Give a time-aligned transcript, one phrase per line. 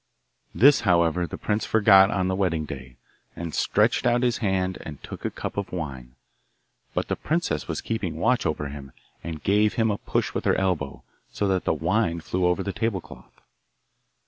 [0.55, 2.95] This, however, the prince forgot on the wedding day,
[3.35, 6.15] and stretched out his hand and took a cup of wine;
[6.95, 8.93] but the princess was keeping watch over him,
[9.23, 12.73] and gave him a push with her elbow, so that the wine flew over the
[12.73, 13.41] table cloth.